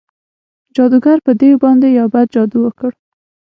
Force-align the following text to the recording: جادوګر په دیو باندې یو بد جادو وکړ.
جادوګر 0.75 1.17
په 1.25 1.31
دیو 1.39 1.57
باندې 1.63 1.87
یو 1.99 2.07
بد 2.13 2.27
جادو 2.35 2.57
وکړ. 2.63 2.91